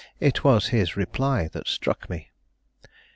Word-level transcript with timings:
It 0.19 0.43
was 0.43 0.69
his 0.69 0.97
reply 0.97 1.47
that 1.49 1.67
struck 1.67 2.09
me. 2.09 2.31